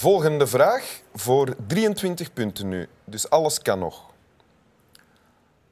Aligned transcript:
Volgende 0.00 0.46
vraag 0.46 1.00
voor 1.14 1.56
23 1.66 2.32
punten 2.32 2.68
nu. 2.68 2.88
Dus 3.04 3.30
alles 3.30 3.58
kan 3.58 3.78
nog. 3.78 4.10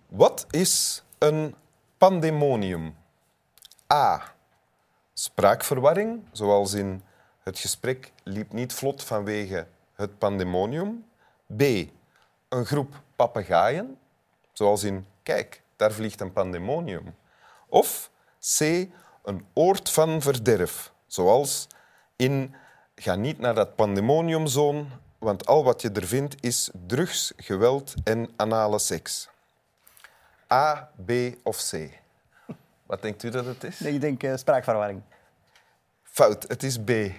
Wat 0.09 0.47
is 0.51 1.03
een 1.19 1.55
pandemonium? 1.99 2.97
A. 3.93 4.35
Spraakverwarring, 5.13 6.23
zoals 6.33 6.73
in 6.73 7.03
het 7.43 7.59
gesprek 7.59 8.13
liep 8.23 8.53
niet 8.53 8.73
vlot 8.73 9.05
vanwege 9.05 9.67
het 9.95 10.19
pandemonium. 10.19 11.05
B. 11.57 11.63
Een 12.49 12.65
groep 12.67 13.03
papegaaien, 13.17 13.99
zoals 14.53 14.83
in 14.83 15.07
kijk, 15.23 15.63
daar 15.77 15.93
vliegt 15.93 16.21
een 16.21 16.33
pandemonium. 16.33 17.15
Of 17.69 18.11
C. 18.59 18.61
Een 19.23 19.47
oord 19.53 19.91
van 19.91 20.23
verderf, 20.23 20.93
zoals 21.07 21.67
in 22.17 22.55
ga 22.99 23.15
niet 23.15 23.39
naar 23.39 23.55
dat 23.55 23.75
pandemoniumzone, 23.75 24.85
want 25.19 25.47
al 25.47 25.65
wat 25.65 25.83
je 25.83 25.91
er 25.91 26.07
vindt 26.07 26.35
is 26.41 26.71
drugs, 26.87 27.33
geweld 27.37 27.95
en 28.05 28.31
anale 28.37 28.79
seks. 28.79 29.29
A, 30.53 30.91
B 31.07 31.11
of 31.43 31.57
C? 31.71 31.73
Wat 32.87 33.03
denkt 33.03 33.23
u 33.23 33.31
dat 33.31 33.45
het 33.45 33.65
is? 33.65 33.79
Nee, 33.79 33.95
ik 33.95 34.01
denk 34.01 34.23
uh, 34.23 34.37
spraakverwarring. 34.37 35.03
Fout, 36.03 36.45
het 36.49 36.63
is 36.63 36.79
B. 36.79 36.91
En 36.91 37.15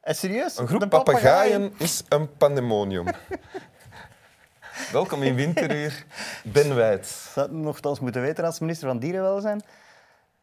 eh, 0.00 0.14
serieus? 0.14 0.58
Een 0.58 0.66
groep 0.66 0.88
papegaaien 0.88 1.72
is 1.78 2.02
een 2.08 2.36
pandemonium. 2.36 3.06
Welkom 4.92 5.22
in 5.22 5.34
Winteruur, 5.34 6.04
Ben 6.44 6.74
Wijd. 6.74 7.30
Dat 7.34 7.50
nogthans 7.50 8.00
moeten 8.00 8.22
weten 8.22 8.44
als 8.44 8.58
minister 8.58 8.88
van 8.88 8.98
Dierenwelzijn. 8.98 9.62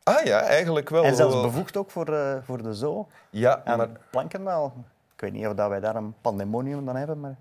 Ah 0.03 0.25
ja, 0.25 0.39
eigenlijk 0.39 0.89
wel. 0.89 1.03
En 1.03 1.15
zelfs 1.15 1.41
bevoegd 1.41 1.77
ook 1.77 1.91
voor, 1.91 2.09
uh, 2.09 2.35
voor 2.41 2.63
de 2.63 2.73
zoo. 2.73 3.07
Ja, 3.29 3.61
en 3.63 3.77
maar... 3.77 3.89
Plankenmaal. 4.09 4.73
Ik 5.13 5.21
weet 5.21 5.33
niet 5.33 5.47
of 5.47 5.53
dat 5.53 5.69
wij 5.69 5.79
daar 5.79 5.95
een 5.95 6.13
pandemonium 6.21 6.85
dan 6.85 6.95
hebben, 6.95 7.19
maar... 7.19 7.35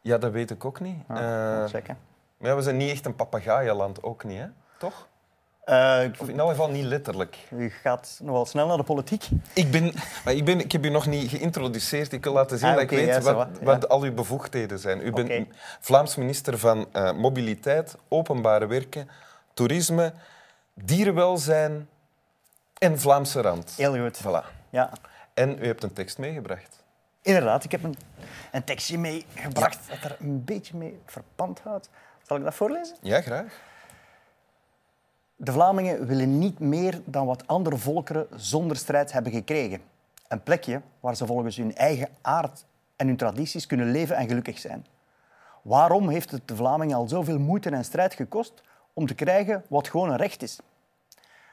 Ja, 0.00 0.18
dat 0.18 0.32
weet 0.32 0.50
ik 0.50 0.64
ook 0.64 0.80
niet. 0.80 0.96
Ah, 1.06 1.20
uh, 1.20 1.64
checken. 1.66 1.98
Maar 2.36 2.50
ja, 2.50 2.56
we 2.56 2.62
zijn 2.62 2.76
niet 2.76 2.90
echt 2.90 3.06
een 3.06 3.16
papegaaienland, 3.16 4.02
ook 4.02 4.24
niet, 4.24 4.38
hè? 4.38 4.46
Toch? 4.78 5.08
Uh, 5.66 6.00
of 6.20 6.28
in 6.28 6.38
elk 6.38 6.50
geval 6.50 6.70
niet 6.70 6.84
letterlijk. 6.84 7.36
U 7.50 7.70
gaat 7.70 8.20
nogal 8.22 8.46
snel 8.46 8.66
naar 8.66 8.76
de 8.76 8.82
politiek. 8.82 9.28
Ik, 9.54 9.70
ben, 9.70 9.92
maar 10.24 10.34
ik, 10.34 10.44
ben, 10.44 10.60
ik 10.60 10.72
heb 10.72 10.84
u 10.84 10.88
nog 10.88 11.06
niet 11.06 11.30
geïntroduceerd. 11.30 12.12
Ik 12.12 12.24
wil 12.24 12.32
laten 12.32 12.58
zien 12.58 12.68
ah, 12.68 12.74
dat 12.74 12.82
ik 12.82 12.90
weet 12.90 13.22
wat, 13.22 13.48
wat 13.62 13.88
al 13.88 14.02
uw 14.02 14.14
bevoegdheden 14.14 14.78
zijn. 14.78 15.06
U 15.06 15.12
bent 15.12 15.48
Vlaams 15.80 16.16
minister 16.16 16.58
van 16.58 16.86
uh, 16.92 17.12
Mobiliteit, 17.12 17.96
Openbare 18.08 18.66
Werken, 18.66 19.08
Toerisme, 19.54 20.12
Dierenwelzijn 20.84 21.88
en 22.78 23.00
Vlaamse 23.00 23.40
Rand. 23.40 23.74
Heel 23.76 23.98
goed. 23.98 24.20
Voilà. 24.22 24.44
Ja. 24.70 24.92
En 25.34 25.58
u 25.62 25.66
hebt 25.66 25.82
een 25.82 25.92
tekst 25.92 26.18
meegebracht. 26.18 26.84
Inderdaad, 27.22 27.64
ik 27.64 27.70
heb 27.70 27.82
een, 27.82 27.96
een 28.52 28.64
tekstje 28.64 28.98
meegebracht 28.98 29.88
dat 29.88 30.10
er 30.10 30.16
een 30.20 30.44
beetje 30.44 30.76
mee 30.76 31.00
verpand 31.06 31.60
houdt. 31.60 31.90
Zal 32.26 32.36
ik 32.36 32.42
dat 32.42 32.54
voorlezen? 32.54 32.96
Ja, 33.00 33.20
graag. 33.20 33.60
De 35.36 35.52
Vlamingen 35.52 36.06
willen 36.06 36.38
niet 36.38 36.58
meer 36.58 37.00
dan 37.04 37.26
wat 37.26 37.46
andere 37.46 37.76
volkeren 37.76 38.26
zonder 38.36 38.76
strijd 38.76 39.12
hebben 39.12 39.32
gekregen. 39.32 39.80
Een 40.28 40.42
plekje 40.42 40.80
waar 41.00 41.16
ze 41.16 41.26
volgens 41.26 41.56
hun 41.56 41.74
eigen 41.74 42.08
aard 42.20 42.64
en 42.96 43.06
hun 43.06 43.16
tradities 43.16 43.66
kunnen 43.66 43.90
leven 43.90 44.16
en 44.16 44.28
gelukkig 44.28 44.58
zijn. 44.58 44.86
Waarom 45.62 46.08
heeft 46.08 46.30
het 46.30 46.48
de 46.48 46.56
Vlamingen 46.56 46.96
al 46.96 47.08
zoveel 47.08 47.38
moeite 47.38 47.70
en 47.70 47.84
strijd 47.84 48.14
gekost 48.14 48.62
om 48.92 49.06
te 49.06 49.14
krijgen 49.14 49.64
wat 49.68 49.88
gewoon 49.88 50.10
een 50.10 50.16
recht 50.16 50.42
is? 50.42 50.58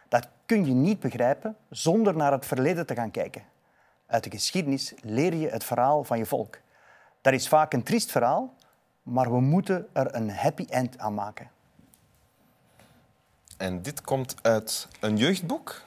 Dat 0.09 0.27
kun 0.45 0.65
je 0.65 0.73
niet 0.73 0.99
begrijpen 0.99 1.55
zonder 1.69 2.15
naar 2.15 2.31
het 2.31 2.45
verleden 2.45 2.85
te 2.85 2.95
gaan 2.95 3.11
kijken. 3.11 3.43
Uit 4.05 4.23
de 4.23 4.29
geschiedenis 4.29 4.93
leer 5.01 5.33
je 5.33 5.49
het 5.49 5.63
verhaal 5.63 6.03
van 6.03 6.17
je 6.17 6.25
volk. 6.25 6.59
Dat 7.21 7.33
is 7.33 7.47
vaak 7.47 7.73
een 7.73 7.83
triest 7.83 8.11
verhaal, 8.11 8.53
maar 9.03 9.31
we 9.31 9.39
moeten 9.39 9.87
er 9.93 10.15
een 10.15 10.31
happy 10.31 10.65
end 10.69 10.99
aan 10.99 11.13
maken. 11.13 11.49
En 13.57 13.81
dit 13.81 14.01
komt 14.01 14.35
uit 14.41 14.87
een 14.99 15.17
jeugdboek? 15.17 15.81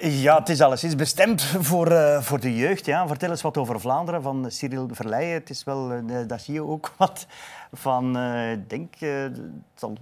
Ja, 0.00 0.38
het 0.38 0.48
is 0.48 0.60
alleszins 0.60 0.94
bestemd 0.94 1.42
voor, 1.42 1.92
uh, 1.92 2.20
voor 2.20 2.40
de 2.40 2.56
jeugd. 2.56 2.86
Ja. 2.86 3.06
Vertel 3.06 3.30
eens 3.30 3.42
wat 3.42 3.56
over 3.56 3.80
Vlaanderen 3.80 4.22
van 4.22 4.50
Cyril 4.50 4.88
Verleijen. 4.92 5.34
Het 5.34 5.50
is 5.50 5.64
wel, 5.64 5.92
uh, 5.92 6.18
dat 6.26 6.40
zie 6.40 6.54
je 6.54 6.62
ook 6.62 6.94
wat 6.96 7.26
van, 7.72 8.16
uh, 8.16 8.52
ik 8.52 8.70
denk, 8.70 8.94
het 8.98 9.40
zal 9.74 9.96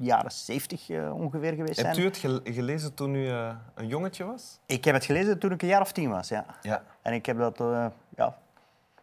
jaren 0.00 0.32
70 0.32 0.90
ongeveer 1.12 1.52
geweest 1.52 1.74
zijn. 1.74 1.86
Hebt 1.86 1.98
u 1.98 2.04
het 2.04 2.44
gelezen 2.44 2.94
toen 2.94 3.14
u 3.14 3.28
een 3.74 3.86
jongetje 3.86 4.24
was? 4.24 4.58
Ik 4.66 4.84
heb 4.84 4.94
het 4.94 5.04
gelezen 5.04 5.38
toen 5.38 5.52
ik 5.52 5.62
een 5.62 5.68
jaar 5.68 5.80
of 5.80 5.92
tien 5.92 6.10
was, 6.10 6.28
ja. 6.28 6.44
ja. 6.62 6.82
En 7.02 7.12
ik 7.12 7.26
heb 7.26 7.38
dat 7.38 7.58
ja, 8.16 8.26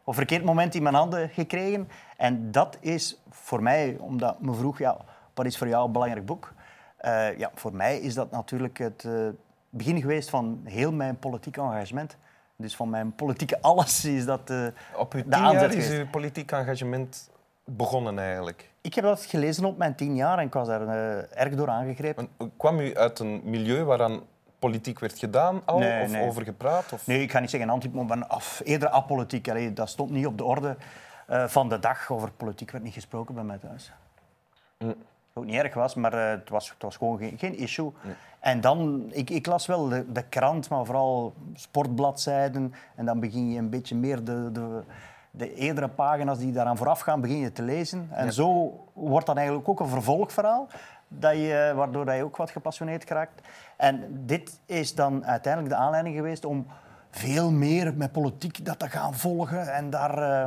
op 0.05 0.07
een 0.07 0.13
verkeerd 0.13 0.43
moment 0.43 0.75
in 0.75 0.83
mijn 0.83 0.95
handen 0.95 1.29
gekregen. 1.29 1.87
En 2.17 2.51
dat 2.51 2.77
is 2.79 3.21
voor 3.29 3.63
mij, 3.63 3.97
omdat 3.99 4.41
me 4.41 4.53
vroeg, 4.53 4.77
ja, 4.77 4.97
wat 5.33 5.45
is 5.45 5.57
voor 5.57 5.67
jou 5.67 5.85
een 5.85 5.91
belangrijk 5.91 6.25
boek? 6.25 6.53
Uh, 7.01 7.37
ja, 7.37 7.51
voor 7.53 7.73
mij 7.73 7.99
is 7.99 8.13
dat 8.13 8.31
natuurlijk 8.31 8.77
het 8.77 9.03
uh, 9.03 9.27
begin 9.69 10.01
geweest 10.01 10.29
van 10.29 10.61
heel 10.63 10.91
mijn 10.91 11.19
politiek 11.19 11.57
engagement. 11.57 12.17
Dus 12.55 12.75
van 12.75 12.89
mijn 12.89 13.15
politieke 13.15 13.61
alles 13.71 14.05
is 14.05 14.25
dat 14.25 14.49
uh, 14.49 14.67
Op 14.97 15.13
uw 15.13 15.21
tien 15.21 15.51
jaar 15.51 15.73
is 15.73 15.89
uw 15.89 16.07
politiek 16.07 16.51
engagement 16.51 17.29
begonnen 17.65 18.19
eigenlijk? 18.19 18.71
Ik 18.81 18.93
heb 18.93 19.03
dat 19.03 19.25
gelezen 19.25 19.65
op 19.65 19.77
mijn 19.77 19.95
tien 19.95 20.15
jaar 20.15 20.37
en 20.37 20.45
ik 20.45 20.53
was 20.53 20.67
daar 20.67 20.87
erg 21.29 21.55
door 21.55 21.69
aangegrepen. 21.69 22.29
En, 22.37 22.51
kwam 22.57 22.79
u 22.79 22.97
uit 22.97 23.19
een 23.19 23.41
milieu 23.43 23.83
waaraan 23.83 24.21
politiek 24.59 24.99
werd 24.99 25.19
gedaan 25.19 25.61
al, 25.65 25.79
nee, 25.79 26.03
of 26.03 26.11
nee. 26.11 26.27
over 26.27 26.43
gepraat? 26.43 26.93
Of? 26.93 27.07
Nee, 27.07 27.21
ik 27.21 27.31
ga 27.31 27.39
niet 27.39 27.49
zeggen 27.49 27.69
anti 27.69 27.89
maar 27.89 28.25
af, 28.25 28.61
eerder 28.63 28.89
apolitiek. 28.89 29.49
Allee, 29.49 29.73
dat 29.73 29.89
stond 29.89 30.11
niet 30.11 30.25
op 30.25 30.37
de 30.37 30.43
orde 30.43 30.77
van 31.27 31.69
de 31.69 31.79
dag. 31.79 32.11
Over 32.11 32.31
politiek 32.31 32.71
werd 32.71 32.83
niet 32.83 32.93
gesproken 32.93 33.35
bij 33.35 33.43
mij 33.43 33.57
thuis. 33.57 33.91
Mm 34.77 34.95
ook 35.37 35.45
niet 35.45 35.55
erg 35.55 35.73
was, 35.73 35.95
maar 35.95 36.13
uh, 36.13 36.29
het, 36.29 36.49
was, 36.49 36.69
het 36.69 36.81
was 36.81 36.97
gewoon 36.97 37.17
geen, 37.17 37.37
geen 37.37 37.57
issue. 37.57 37.91
Nee. 38.03 38.13
En 38.39 38.61
dan, 38.61 39.05
ik, 39.11 39.29
ik 39.29 39.45
las 39.45 39.65
wel 39.65 39.87
de, 39.87 40.11
de, 40.11 40.23
krant, 40.23 40.69
maar 40.69 40.85
vooral 40.85 41.33
sportbladzijden. 41.53 42.73
En 42.95 43.05
dan 43.05 43.19
begin 43.19 43.51
je 43.51 43.59
een 43.59 43.69
beetje 43.69 43.95
meer 43.95 44.23
de, 44.23 44.49
de, 44.51 44.83
de 45.37 45.53
eerdere 45.53 45.87
pagina's 45.87 46.37
die 46.37 46.51
daaraan 46.51 46.77
vooraf 46.77 46.99
gaan, 46.99 47.21
begin 47.21 47.37
je 47.37 47.51
te 47.51 47.61
lezen. 47.61 48.07
En 48.11 48.25
ja. 48.25 48.31
zo 48.31 48.79
wordt 48.93 49.25
dan 49.25 49.37
eigenlijk 49.37 49.69
ook 49.69 49.79
een 49.79 49.87
vervolgverhaal, 49.87 50.67
dat 51.07 51.33
je, 51.33 51.73
waardoor 51.75 52.05
dat 52.05 52.15
je 52.15 52.23
ook 52.23 52.37
wat 52.37 52.49
gepassioneerd 52.49 53.09
raakt. 53.09 53.47
En 53.75 54.25
dit 54.25 54.59
is 54.65 54.95
dan 54.95 55.25
uiteindelijk 55.25 55.73
de 55.73 55.79
aanleiding 55.79 56.15
geweest 56.15 56.45
om 56.45 56.67
veel 57.09 57.51
meer 57.51 57.93
met 57.95 58.11
politiek 58.11 58.65
dat 58.65 58.79
te 58.79 58.89
gaan 58.89 59.13
volgen 59.13 59.73
en 59.73 59.89
daar... 59.89 60.17
Uh, 60.19 60.45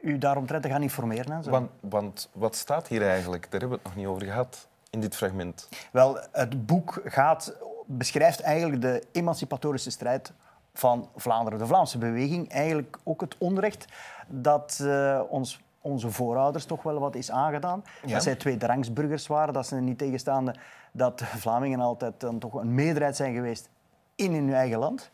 u 0.00 0.18
daaromtrent 0.18 0.62
te 0.62 0.68
gaan 0.68 0.82
informeren. 0.82 1.32
En 1.32 1.42
zo. 1.42 1.50
Want, 1.50 1.70
want 1.80 2.28
wat 2.32 2.56
staat 2.56 2.88
hier 2.88 3.08
eigenlijk? 3.08 3.42
Daar 3.50 3.60
hebben 3.60 3.78
we 3.78 3.84
het 3.84 3.84
nog 3.84 3.96
niet 3.96 4.06
over 4.06 4.26
gehad 4.26 4.68
in 4.90 5.00
dit 5.00 5.16
fragment. 5.16 5.68
Wel, 5.92 6.18
het 6.32 6.66
boek 6.66 7.00
gaat, 7.04 7.56
beschrijft 7.86 8.40
eigenlijk 8.40 8.82
de 8.82 9.02
emancipatorische 9.12 9.90
strijd 9.90 10.32
van 10.78 11.08
Vlaanderen. 11.16 11.58
De 11.58 11.66
Vlaamse 11.66 11.98
beweging, 11.98 12.50
eigenlijk 12.50 12.98
ook 13.04 13.20
het 13.20 13.34
onrecht 13.38 13.84
dat 14.26 14.78
uh, 14.82 15.20
ons, 15.28 15.60
onze 15.80 16.10
voorouders 16.10 16.64
toch 16.64 16.82
wel 16.82 16.98
wat 16.98 17.14
is 17.14 17.30
aangedaan. 17.30 17.84
Ja. 18.04 18.12
Dat 18.12 18.22
zij 18.22 18.36
tweederangsburgers 18.36 19.26
waren, 19.26 19.54
dat 19.54 19.66
ze 19.66 19.76
niet 19.76 19.98
tegenstaande 19.98 20.54
dat 20.92 21.22
Vlamingen 21.24 21.80
altijd 21.80 22.20
dan 22.20 22.38
toch 22.38 22.54
een 22.54 22.74
meerderheid 22.74 23.16
zijn 23.16 23.34
geweest 23.34 23.68
in 24.14 24.32
hun 24.32 24.54
eigen 24.54 24.78
land. 24.78 25.10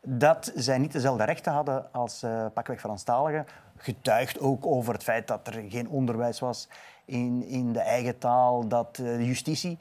Dat 0.00 0.52
zij 0.54 0.78
niet 0.78 0.92
dezelfde 0.92 1.24
rechten 1.24 1.52
hadden 1.52 1.92
als 1.92 2.22
uh, 2.22 2.46
pakweg 2.54 2.80
Franstaligen, 2.80 3.46
getuigt 3.76 4.40
ook 4.40 4.66
over 4.66 4.92
het 4.92 5.02
feit 5.02 5.28
dat 5.28 5.46
er 5.46 5.64
geen 5.68 5.88
onderwijs 5.88 6.40
was 6.40 6.68
in, 7.04 7.44
in 7.46 7.72
de 7.72 7.80
eigen 7.80 8.18
taal, 8.18 8.68
dat 8.68 8.98
uh, 9.00 9.16
de 9.16 9.26
justitie 9.26 9.78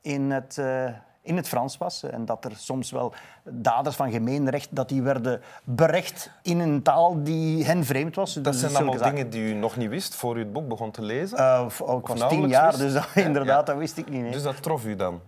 in 0.00 0.30
het, 0.30 0.56
uh, 0.60 0.90
in 1.20 1.36
het 1.36 1.48
Frans 1.48 1.78
was 1.78 2.02
en 2.02 2.24
dat 2.24 2.44
er 2.44 2.56
soms 2.56 2.90
wel 2.90 3.12
daders 3.42 3.96
van 3.96 4.10
gemeenrecht 4.10 4.68
dat 4.70 4.88
die 4.88 5.02
werden 5.02 5.40
berecht 5.64 6.30
in 6.42 6.60
een 6.60 6.82
taal 6.82 7.22
die 7.22 7.64
hen 7.64 7.84
vreemd 7.84 8.14
was. 8.14 8.34
Dat 8.34 8.44
dus 8.44 8.60
zijn 8.60 8.76
allemaal 8.76 9.02
dingen 9.02 9.30
die 9.30 9.42
u 9.42 9.52
nog 9.52 9.76
niet 9.76 9.88
wist 9.88 10.14
voor 10.14 10.36
u 10.36 10.38
het 10.38 10.52
boek 10.52 10.68
begon 10.68 10.90
te 10.90 11.02
lezen? 11.02 11.38
Uh, 11.38 11.66
ik 11.98 12.06
was 12.06 12.28
tien 12.28 12.48
jaar, 12.48 12.66
wist? 12.66 12.78
dus 12.78 12.92
dat, 12.92 13.08
inderdaad, 13.26 13.66
ja. 13.66 13.72
dat 13.72 13.76
wist 13.76 13.96
ik 13.96 14.08
niet. 14.08 14.22
Nee. 14.22 14.32
Dus 14.32 14.42
dat 14.42 14.62
trof 14.62 14.84
u 14.84 14.96
dan? 14.96 15.20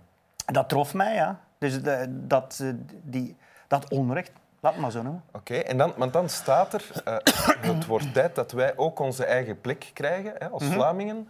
Dat 0.47 0.69
trof 0.69 0.95
mij, 0.95 1.15
ja. 1.15 1.41
Dus 1.59 1.83
de, 1.83 2.07
dat, 2.09 2.63
die, 3.03 3.37
dat 3.69 3.91
onrecht, 3.91 4.33
Laat 4.61 4.77
maar 4.77 4.91
zo 4.91 5.03
noemen. 5.03 5.23
Oké, 5.33 5.53
okay, 5.53 5.61
en 5.61 5.79
dan, 5.79 5.93
want 5.97 6.13
dan 6.13 6.29
staat 6.29 6.75
er, 6.75 6.85
uh, 7.09 7.15
het 7.75 7.87
wordt 7.87 8.13
tijd 8.13 8.35
dat 8.35 8.53
wij 8.53 8.77
ook 8.77 8.99
onze 8.99 9.25
eigen 9.25 9.61
plek 9.61 9.91
krijgen 9.93 10.33
hè, 10.39 10.49
als 10.49 10.63
mm 10.63 10.69
-hmm. 10.69 10.77
Vlamingen. 10.77 11.29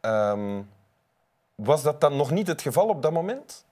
Um, 0.00 0.70
was 1.54 1.82
dat 1.82 2.00
dan 2.00 2.16
nog 2.16 2.30
niet 2.30 2.46
het 2.46 2.62
geval 2.62 2.88
op 2.88 3.02
dat 3.02 3.12
moment? 3.12 3.65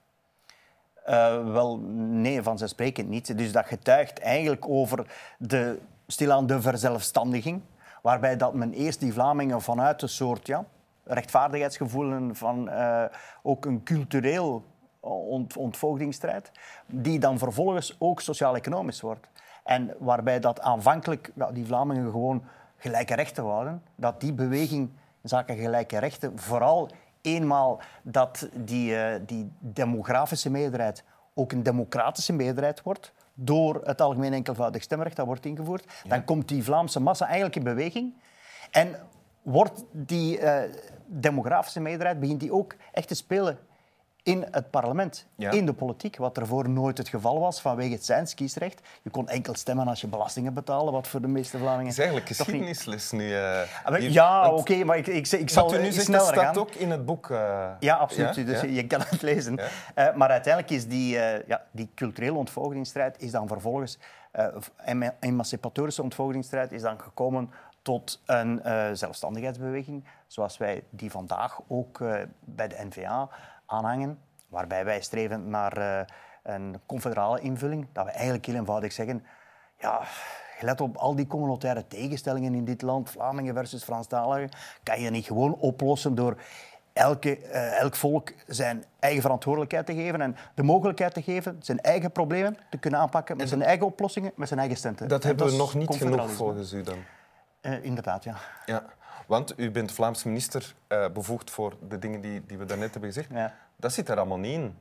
Uh, 1.08 1.52
wel, 1.52 1.78
nee, 1.96 2.42
vanzelfsprekend 2.42 3.08
niet. 3.08 3.38
Dus 3.38 3.52
dat 3.52 3.66
getuigt 3.66 4.18
eigenlijk 4.18 4.68
over 4.68 5.06
de, 5.38 5.78
stilaan 6.06 6.46
de 6.46 6.60
verzelfstandiging, 6.60 7.60
waarbij 8.02 8.36
dat 8.36 8.54
men 8.54 8.72
eerst 8.72 9.00
die 9.00 9.12
Vlamingen 9.12 9.62
vanuit 9.62 10.02
een 10.02 10.08
soort 10.08 10.46
ja, 10.46 10.64
rechtvaardigheidsgevoel 11.04 12.34
van 12.34 12.68
uh, 12.68 13.04
ook 13.42 13.64
een 13.64 13.82
cultureel 13.82 14.64
ont, 15.00 15.56
ontvoogdingsstrijd, 15.56 16.50
die 16.86 17.18
dan 17.18 17.38
vervolgens 17.38 17.96
ook 17.98 18.20
sociaal-economisch 18.20 19.00
wordt. 19.00 19.26
En 19.64 19.94
waarbij 19.98 20.40
dat 20.40 20.60
aanvankelijk 20.60 21.32
ja, 21.34 21.52
die 21.52 21.66
Vlamingen 21.66 22.10
gewoon 22.10 22.44
gelijke 22.76 23.14
rechten 23.14 23.44
wouden, 23.44 23.82
dat 23.94 24.20
die 24.20 24.32
beweging 24.32 24.90
in 25.22 25.28
zaken 25.28 25.56
gelijke 25.56 25.98
rechten 25.98 26.38
vooral 26.38 26.90
eenmaal 27.24 27.80
dat 28.02 28.48
die, 28.52 28.92
uh, 28.92 29.14
die 29.26 29.52
demografische 29.58 30.50
meerderheid 30.50 31.04
ook 31.34 31.52
een 31.52 31.62
democratische 31.62 32.32
meerderheid 32.32 32.82
wordt, 32.82 33.12
door 33.34 33.80
het 33.84 34.00
algemeen 34.00 34.32
enkelvoudig 34.32 34.82
stemrecht 34.82 35.16
dat 35.16 35.26
wordt 35.26 35.46
ingevoerd, 35.46 36.02
dan 36.08 36.24
komt 36.24 36.48
die 36.48 36.64
Vlaamse 36.64 37.00
massa 37.00 37.24
eigenlijk 37.24 37.56
in 37.56 37.62
beweging. 37.62 38.14
En 38.70 39.00
wordt 39.42 39.84
die 39.92 40.40
uh, 40.40 40.58
demografische 41.06 41.80
meerderheid, 41.80 42.20
begint 42.20 42.40
die 42.40 42.52
ook 42.52 42.74
echt 42.92 43.08
te 43.08 43.14
spelen 43.14 43.58
in 44.24 44.46
het 44.50 44.70
parlement, 44.70 45.26
in 45.36 45.66
de 45.66 45.72
politiek, 45.72 46.16
wat 46.16 46.38
ervoor 46.38 46.68
nooit 46.68 46.98
het 46.98 47.08
geval 47.08 47.40
was 47.40 47.60
vanwege 47.60 47.92
het 47.92 48.04
zijns 48.04 48.34
kiesrecht. 48.34 48.80
Je 49.02 49.10
kon 49.10 49.28
enkel 49.28 49.54
stemmen 49.54 49.88
als 49.88 50.00
je 50.00 50.06
belastingen 50.06 50.54
betaalde, 50.54 50.90
wat 50.90 51.08
voor 51.08 51.20
de 51.20 51.28
meeste 51.28 51.58
Vlamingen... 51.58 51.84
Het 51.84 51.92
is 51.92 51.98
eigenlijk 51.98 52.26
geschiedenisles 52.26 53.10
nu. 53.10 53.28
Uh, 53.28 53.60
ja, 53.98 54.50
oké, 54.50 54.84
maar 54.84 54.96
ik, 54.96 55.06
ik, 55.06 55.28
ik, 55.28 55.50
zal 55.50 55.70
nu 55.70 55.92
zegt, 55.92 56.04
sneller 56.04 56.34
dat 56.34 56.42
staat 56.42 56.58
ook 56.58 56.70
in 56.70 56.90
het 56.90 57.04
boek. 57.04 57.28
Uh, 57.28 57.70
ja, 57.80 57.96
absoluut. 57.96 58.34
Ja? 58.34 58.42
Dus 58.42 58.60
je 58.60 58.86
kan 58.86 59.00
het 59.00 59.22
lezen. 59.22 59.58
Uh, 59.58 60.14
maar 60.14 60.28
uiteindelijk 60.28 60.74
is 60.74 60.88
die, 60.88 61.08
ja, 61.46 61.62
die 61.70 61.90
culturele 61.94 62.36
ontvolgingsstrijd 62.36 63.22
is 63.22 63.30
dan 63.30 63.48
vervolgens... 63.48 63.98
emancipatorische 65.20 66.02
ontvolgingsstrijd 66.02 66.72
is 66.72 66.82
dan 66.82 67.00
gekomen 67.00 67.50
tot 67.82 68.20
een 68.26 68.60
zelfstandigheidsbeweging, 68.92 70.04
zoals 70.26 70.56
wij 70.56 70.82
die 70.90 71.10
vandaag 71.10 71.60
ook 71.68 71.98
bij 72.40 72.68
de 72.68 72.76
NVA 72.88 73.28
aanhangen, 73.66 74.18
waarbij 74.48 74.84
wij 74.84 75.00
streven 75.00 75.50
naar 75.50 75.78
uh, 75.78 76.00
een 76.42 76.80
confederale 76.86 77.40
invulling, 77.40 77.86
dat 77.92 78.04
we 78.04 78.10
eigenlijk 78.10 78.46
heel 78.46 78.54
eenvoudig 78.54 78.92
zeggen, 78.92 79.24
ja, 79.78 80.02
let 80.60 80.80
op 80.80 80.96
al 80.96 81.14
die 81.14 81.26
communautaire 81.26 81.86
tegenstellingen 81.86 82.54
in 82.54 82.64
dit 82.64 82.82
land, 82.82 83.10
Vlamingen 83.10 83.54
versus 83.54 83.84
Franstaligen, 83.84 84.50
kan 84.82 85.00
je 85.00 85.10
niet 85.10 85.26
gewoon 85.26 85.54
oplossen 85.54 86.14
door 86.14 86.36
elke, 86.92 87.38
uh, 87.38 87.80
elk 87.80 87.94
volk 87.94 88.32
zijn 88.46 88.84
eigen 88.98 89.22
verantwoordelijkheid 89.22 89.86
te 89.86 89.94
geven 89.94 90.20
en 90.20 90.36
de 90.54 90.62
mogelijkheid 90.62 91.14
te 91.14 91.22
geven 91.22 91.56
zijn 91.60 91.80
eigen 91.80 92.12
problemen 92.12 92.56
te 92.70 92.78
kunnen 92.78 93.00
aanpakken 93.00 93.36
met 93.36 93.48
zijn 93.48 93.62
eigen 93.62 93.86
oplossingen, 93.86 94.32
met 94.36 94.48
zijn 94.48 94.60
eigen 94.60 94.78
stenten. 94.78 95.08
Dat 95.08 95.22
hebben 95.22 95.46
we 95.46 95.56
nog 95.56 95.74
niet 95.74 95.96
genoeg 95.96 96.30
volgens 96.30 96.72
u 96.72 96.82
dan? 96.82 96.98
Uh, 97.66 97.84
inderdaad, 97.84 98.24
ja. 98.24 98.36
ja. 98.66 98.84
Want 99.26 99.58
u 99.58 99.70
bent 99.70 99.92
Vlaams 99.92 100.24
minister 100.24 100.74
uh, 100.88 101.08
bevoegd 101.08 101.50
voor 101.50 101.76
de 101.88 101.98
dingen 101.98 102.20
die, 102.20 102.46
die 102.46 102.58
we 102.58 102.64
daarnet 102.64 102.92
hebben 102.92 103.12
gezegd. 103.12 103.30
Ja. 103.32 103.54
Dat 103.76 103.92
zit 103.92 104.08
er 104.08 104.16
allemaal 104.16 104.38
niet 104.38 104.52
in. 104.52 104.76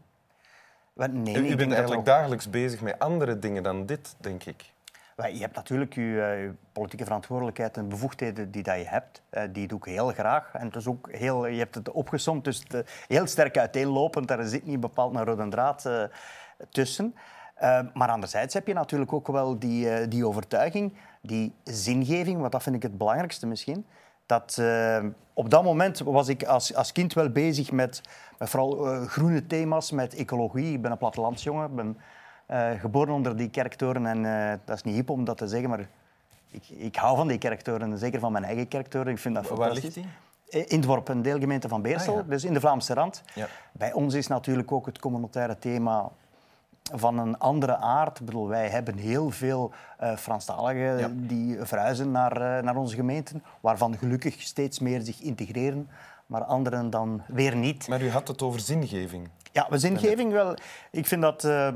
Nee, 1.12 1.36
u, 1.36 1.50
u 1.50 1.56
bent 1.56 1.72
eigenlijk 1.72 2.06
dagelijks 2.06 2.50
bezig 2.50 2.82
met 2.82 3.00
andere 3.00 3.40
dingen 3.40 3.64
dan 3.64 3.86
dit, 3.86 4.16
denk 4.18 4.44
ik. 4.44 4.72
Je 5.16 5.40
hebt 5.40 5.56
natuurlijk 5.56 5.94
je, 5.94 6.42
uh, 6.42 6.50
politieke 6.72 7.06
verantwoordelijkheid 7.06 7.78
en 7.78 7.90
bevoegdheden 7.90 8.52
die 8.52 8.64
dat 8.64 8.78
je 8.78 8.88
hebt. 8.88 9.22
Uh, 9.32 9.44
die 9.52 9.68
doe 9.68 9.78
ik 9.78 9.86
heel 9.86 10.08
graag. 10.08 10.54
En 10.54 10.66
het 10.66 10.76
is 10.76 10.88
ook 10.88 11.12
heel, 11.12 11.46
je 11.46 11.60
hebt 11.60 11.76
het 11.76 11.92
opgesomd, 11.92 12.44
dus 12.44 12.64
het, 12.68 12.90
heel 13.08 13.28
sterk 13.28 13.58
uiteenlopend. 13.58 14.28
Daar 14.28 14.44
zit 14.44 14.66
niet 14.66 14.80
bepaald 14.80 15.16
een 15.16 15.26
rode 15.26 15.48
draad 15.48 15.90
tussen. 16.70 17.16
maar 17.94 18.10
anderzijds 18.10 18.54
heb 18.54 18.68
je 18.68 18.74
natuurlijk 18.74 19.14
ook 19.14 19.28
wel 19.28 19.60
die, 19.60 20.08
die 20.08 20.28
overtuiging, 20.28 20.94
die 21.26 21.54
zingeving, 21.64 22.40
want 22.40 22.52
dat 22.52 22.64
vind 22.64 22.76
ik 22.76 22.84
het 22.84 22.98
belangrijkste 22.98 23.48
misschien 23.48 23.86
dat, 24.26 24.58
uh, 24.60 25.04
op 25.34 25.50
dat 25.50 25.64
moment 25.64 26.00
was 26.00 26.28
ik 26.28 26.44
als, 26.44 26.76
als 26.76 26.92
kind 26.92 27.14
wel 27.14 27.30
bezig 27.30 27.72
met, 27.72 28.02
met 28.38 28.50
vooral 28.50 28.94
uh, 28.94 29.08
groene 29.08 29.48
thema's, 29.48 29.92
met 29.92 30.16
ecologie. 30.16 30.74
Ik 30.74 30.82
ben 30.82 30.92
een 30.92 30.98
plattelandsjongen, 30.98 31.70
ik 31.70 31.76
ben 31.76 31.98
uh, 32.52 32.80
geboren 32.80 33.14
onder 33.14 33.38
die 33.38 33.50
kerktoren. 33.50 34.06
En 34.06 34.60
dat 34.66 34.76
is 34.76 34.84
niet 34.84 34.96
hip 34.96 35.10
om 35.10 35.26
dat 35.26 35.38
te 35.38 35.48
zeggen, 35.48 35.70
maar 35.70 35.88
ik, 36.50 36.70
ik 36.70 36.96
hou 36.96 37.18
van 37.18 37.28
die 37.28 37.38
kerktoren. 37.38 37.98
Zeker 37.98 38.20
van 38.20 38.32
mijn 38.32 38.44
eigen 38.44 38.68
kerktoren. 38.68 39.12
Ik 39.12 39.18
vind 39.18 39.36
dat 39.36 39.50
Waar 39.50 39.72
ligt 39.72 39.94
die? 39.94 40.06
In 40.68 40.82
Dworp, 40.82 41.08
een 41.08 41.22
deelgemeente 41.22 41.68
van 41.68 41.82
Beersel, 41.82 42.18
ah, 42.18 42.30
dus 42.30 42.44
in 42.44 42.54
de 42.54 42.60
Vlaamse 42.60 42.94
rand. 42.94 43.24
Ja. 43.34 43.48
Bij 43.72 43.94
ons 43.94 44.14
is 44.14 44.28
natuurlijk 44.28 44.72
ook 44.72 44.86
het 44.86 45.00
communautaire 45.00 45.60
thema 45.60 46.12
van 46.92 47.18
een 47.18 47.38
andere 47.38 47.78
aard. 47.78 48.20
Ik 48.20 48.26
bedoel, 48.26 48.48
wij 48.48 48.70
hebben 48.70 48.98
heel 48.98 49.32
veel 49.32 49.72
uh, 50.02 50.16
Franstaligen 50.16 51.28
die 51.28 51.58
verhuizen 51.62 52.12
naar, 52.12 52.42
uh, 52.42 52.64
naar 52.64 52.76
onze 52.76 52.96
gemeenten, 52.96 53.44
waarvan 53.60 53.98
gelukkig 53.98 54.42
steeds 54.42 54.80
meer 54.80 55.02
zich 55.02 55.22
integreren, 55.22 55.90
maar 56.26 56.44
anderen 56.44 56.90
dan 56.90 57.22
weer 57.28 57.56
niet. 57.56 57.88
Maar 57.88 58.02
u 58.02 58.10
had 58.10 58.28
het 58.28 58.42
over 58.42 58.60
zingeving. 58.60 59.30
Ja, 59.52 59.68
zingeving 59.72 60.32
wel. 60.32 60.56
Ik 60.92 61.06
vind 61.06 61.22
dat... 61.22 61.44
Uh, 61.44 61.68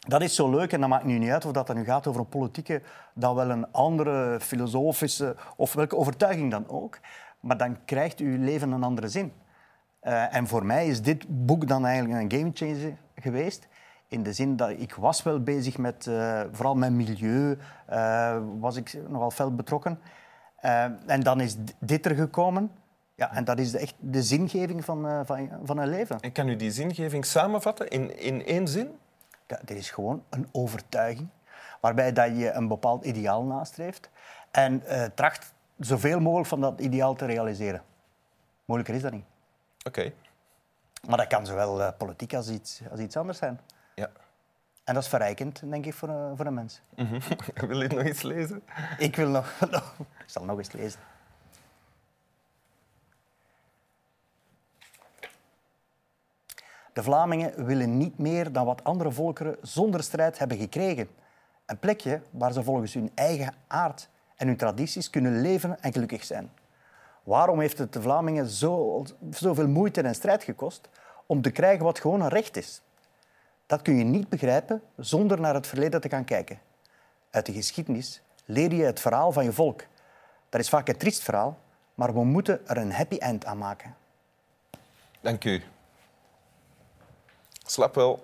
dat 0.00 0.22
is 0.22 0.34
zo 0.34 0.50
leuk 0.50 0.72
en 0.72 0.80
dat 0.80 0.88
maakt 0.88 1.04
nu 1.04 1.18
niet 1.18 1.30
uit 1.30 1.44
of 1.44 1.52
dat 1.52 1.74
nu 1.74 1.84
gaat 1.84 2.06
over 2.06 2.20
een 2.20 2.28
politieke, 2.28 2.82
dan 3.14 3.34
wel 3.34 3.50
een 3.50 3.72
andere 3.72 4.40
filosofische 4.40 5.36
of 5.56 5.72
welke 5.72 5.96
overtuiging 5.96 6.50
dan 6.50 6.68
ook. 6.68 6.98
Maar 7.40 7.56
dan 7.56 7.76
krijgt 7.84 8.18
uw 8.18 8.38
leven 8.38 8.70
een 8.70 8.82
andere 8.82 9.08
zin. 9.08 9.32
En 10.30 10.46
voor 10.46 10.66
mij 10.66 10.86
is 10.86 11.02
dit 11.02 11.24
boek 11.28 11.68
dan 11.68 11.86
eigenlijk 11.86 12.32
een 12.32 12.38
gamechanger 12.38 12.96
geweest. 13.14 13.68
In 14.10 14.22
de 14.22 14.32
zin 14.32 14.56
dat 14.56 14.70
ik 14.70 14.94
was 14.94 15.22
wel 15.22 15.42
bezig 15.42 15.78
met, 15.78 16.06
uh, 16.06 16.42
vooral 16.52 16.74
mijn 16.74 16.96
milieu, 16.96 17.58
uh, 17.90 18.38
was 18.58 18.76
ik 18.76 18.98
nogal 19.08 19.30
fel 19.30 19.54
betrokken. 19.54 20.00
Uh, 20.62 20.82
en 21.06 21.20
dan 21.20 21.40
is 21.40 21.56
dit 21.78 22.06
er 22.06 22.14
gekomen. 22.14 22.70
Ja, 23.14 23.34
en 23.34 23.44
dat 23.44 23.58
is 23.58 23.70
de, 23.70 23.78
echt 23.78 23.94
de 23.98 24.22
zingeving 24.22 24.84
van, 24.84 25.26
van, 25.26 25.50
van 25.62 25.78
een 25.78 25.88
leven. 25.88 26.20
En 26.20 26.32
kan 26.32 26.48
u 26.48 26.56
die 26.56 26.70
zingeving 26.70 27.24
samenvatten 27.24 27.88
in, 27.88 28.18
in 28.18 28.44
één 28.44 28.68
zin? 28.68 28.98
Ja, 29.46 29.58
dit 29.64 29.76
is 29.76 29.90
gewoon 29.90 30.22
een 30.30 30.48
overtuiging 30.52 31.28
waarbij 31.80 32.12
dat 32.12 32.36
je 32.36 32.52
een 32.52 32.68
bepaald 32.68 33.04
ideaal 33.04 33.44
nastreeft 33.44 34.10
en 34.50 34.82
tracht 35.14 35.54
zoveel 35.78 36.20
mogelijk 36.20 36.48
van 36.48 36.60
dat 36.60 36.80
ideaal 36.80 37.14
te 37.14 37.26
realiseren. 37.26 37.82
Moeilijker 38.64 38.96
is 38.96 39.02
dat 39.02 39.12
niet. 39.12 39.24
Oké. 39.86 40.12
Maar 41.08 41.18
dat 41.18 41.26
kan 41.26 41.46
zowel 41.46 41.92
politiek 41.92 42.34
als 42.34 42.48
iets, 42.48 42.80
als 42.90 43.00
iets 43.00 43.16
anders 43.16 43.38
zijn. 43.38 43.60
En 44.90 44.96
dat 44.96 45.04
is 45.04 45.10
verrijkend, 45.10 45.70
denk 45.70 45.86
ik, 45.86 45.94
voor 45.94 46.08
een, 46.08 46.36
voor 46.36 46.46
een 46.46 46.54
mens. 46.54 46.80
Mm 46.96 47.06
-hmm. 47.06 47.20
Wil 47.68 47.82
je 47.82 47.88
nog 47.88 48.06
iets 48.06 48.22
lezen? 48.22 48.62
Ik 48.98 49.16
wil 49.16 49.28
nog, 49.28 49.60
Ik 50.24 50.26
zal 50.26 50.44
nog 50.44 50.58
eens 50.58 50.72
lezen. 50.72 51.00
De 56.92 57.02
Vlamingen 57.02 57.64
willen 57.64 57.96
niet 57.96 58.18
meer 58.18 58.52
dan 58.52 58.66
wat 58.66 58.84
andere 58.84 59.10
volkeren 59.12 59.56
zonder 59.62 60.02
strijd 60.02 60.38
hebben 60.38 60.58
gekregen. 60.58 61.08
Een 61.66 61.78
plekje 61.78 62.20
waar 62.30 62.52
ze 62.52 62.62
volgens 62.62 62.94
hun 62.94 63.10
eigen 63.14 63.54
aard 63.66 64.08
en 64.36 64.46
hun 64.46 64.56
tradities 64.56 65.10
kunnen 65.10 65.40
leven 65.40 65.82
en 65.82 65.92
gelukkig 65.92 66.24
zijn. 66.24 66.50
Waarom 67.22 67.60
heeft 67.60 67.78
het 67.78 67.92
de 67.92 68.02
Vlamingen 68.02 68.46
zo, 68.46 69.04
zoveel 69.30 69.68
moeite 69.68 70.00
en 70.00 70.14
strijd 70.14 70.44
gekost 70.44 70.88
om 71.26 71.42
te 71.42 71.50
krijgen 71.50 71.84
wat 71.84 71.98
gewoon 71.98 72.20
een 72.20 72.28
recht 72.28 72.56
is? 72.56 72.82
Dat 73.70 73.82
kun 73.82 73.96
je 73.96 74.04
niet 74.04 74.28
begrijpen 74.28 74.82
zonder 74.96 75.40
naar 75.40 75.54
het 75.54 75.66
verleden 75.66 76.00
te 76.00 76.08
gaan 76.08 76.24
kijken. 76.24 76.58
Uit 77.30 77.46
de 77.46 77.52
geschiedenis 77.52 78.22
leer 78.44 78.72
je 78.74 78.82
het 78.82 79.00
verhaal 79.00 79.32
van 79.32 79.44
je 79.44 79.52
volk. 79.52 79.82
Dat 80.48 80.60
is 80.60 80.68
vaak 80.68 80.88
een 80.88 80.96
triest 80.96 81.22
verhaal, 81.22 81.58
maar 81.94 82.14
we 82.14 82.24
moeten 82.24 82.68
er 82.68 82.76
een 82.76 82.92
happy 82.92 83.16
end 83.16 83.44
aan 83.44 83.58
maken. 83.58 83.96
Dank 85.20 85.44
u. 85.44 85.62
Slap 87.66 87.94
wel. 87.94 88.22